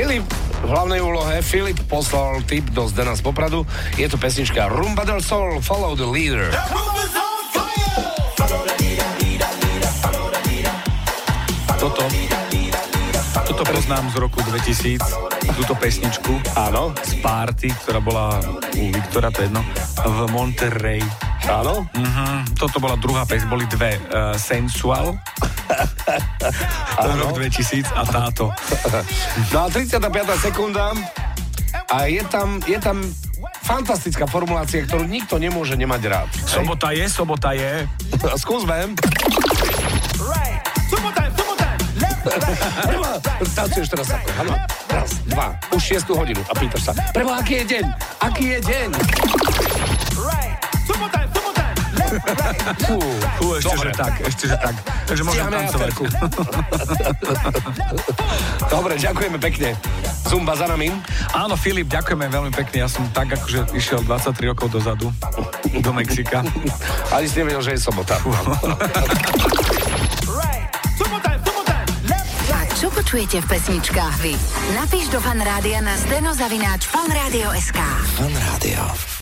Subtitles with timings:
[0.00, 1.44] v hlavnej úlohe.
[1.44, 3.68] Filip poslal tip do Zdena z Popradu.
[4.00, 6.48] Je to pesnička Rumba del Sol, Follow the Leader.
[11.76, 12.04] Toto,
[13.44, 15.00] toto poznám z roku 2000,
[15.56, 18.40] túto pesničku Áno, z party, ktorá bola
[18.76, 19.64] u Viktora, to je jedno,
[20.00, 21.00] v Monterrey.
[21.44, 21.88] áno.
[21.92, 23.96] Mhm, toto bola druhá pes, boli dve.
[24.12, 25.16] Uh, Sensual,
[27.00, 28.44] to je rok 2000 a táto.
[29.54, 30.00] No a 35.
[30.42, 30.92] sekunda
[31.90, 33.02] a je tam, je tam
[33.62, 36.28] fantastická formulácia, ktorú nikto nemôže nemať rád.
[36.30, 36.62] Hej?
[36.62, 37.72] Sobota je, sobota je.
[38.42, 38.76] Skúsme.
[43.50, 44.52] Tancuješ teraz ako, áno.
[44.90, 47.84] Raz, dva, už 6 hodinu a pýtaš sa, prebo, aký je deň?
[48.20, 48.88] Aký je deň?
[52.84, 52.98] Fú,
[53.38, 53.90] Fú, ešte, Dobre.
[53.90, 54.74] že tak, ešte, že tak.
[55.06, 55.90] Takže môžem tancovať.
[58.66, 59.68] Dobre, ďakujeme pekne.
[60.26, 60.90] Zumba za nami.
[61.34, 62.86] Áno, Filip, ďakujeme veľmi pekne.
[62.86, 65.10] Ja som tak akože išiel 23 rokov dozadu
[65.82, 66.42] do Mexika.
[67.10, 68.18] Ani si nevedel, že je sobota.
[72.50, 74.34] A čo počujete v pesničkách vy?
[74.76, 77.78] Napíš do fanrádia na steno zavináč fanradio.sk.
[78.18, 79.10] Fan Rádio.